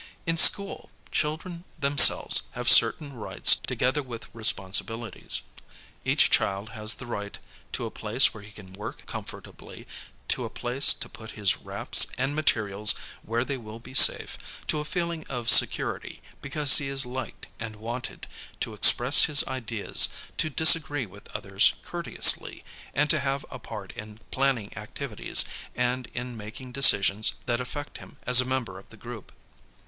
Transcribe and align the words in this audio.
In 0.25 0.35
school, 0.35 0.89
children 1.11 1.63
themselves 1.77 2.41
have 2.53 2.67
certain 2.67 3.13
rights 3.13 3.55
together 3.57 4.01
with 4.01 4.33
responsi 4.33 4.81
bilities. 4.83 5.41
Each 6.03 6.27
child 6.31 6.69
has 6.69 6.95
the 6.95 7.05
right 7.05 7.37
to 7.73 7.85
a 7.85 7.91
place 7.91 8.33
where 8.33 8.41
he 8.41 8.51
can 8.51 8.73
work 8.73 9.05
comfortably, 9.05 9.85
to 10.29 10.43
a 10.43 10.49
place 10.49 10.95
to 10.95 11.07
put 11.07 11.33
his 11.37 11.57
wraps 11.57 12.07
and 12.17 12.35
materials 12.35 12.95
where 13.21 13.45
they 13.45 13.57
will 13.57 13.77
be 13.77 13.93
safe, 13.93 14.39
to 14.69 14.79
a 14.79 14.85
feeling 14.85 15.23
of 15.29 15.51
security 15.51 16.19
because 16.41 16.79
he 16.79 16.87
is 16.87 17.05
liked 17.05 17.45
and 17.59 17.75
wanted, 17.75 18.25
to 18.61 18.73
express 18.73 19.25
his 19.25 19.43
ideas, 19.43 20.09
to 20.37 20.49
disagree 20.49 21.05
with 21.05 21.29
others 21.35 21.73
courteously, 21.83 22.65
and 22.95 23.07
to 23.11 23.19
have 23.19 23.45
a 23.51 23.59
part 23.59 23.91
in 23.91 24.19
planning 24.31 24.75
activities 24.75 25.45
and 25.75 26.07
in 26.15 26.35
making 26.35 26.71
decisions 26.71 27.35
that 27.45 27.61
affect 27.61 27.99
him 27.99 28.17
as 28.23 28.41
a 28.41 28.45
member 28.45 28.79
of 28.79 28.89
the 28.89 28.97
group. 28.97 29.31